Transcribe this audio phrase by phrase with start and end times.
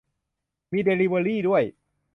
[0.71, 1.63] มีเดลิเวอรี่ด้วย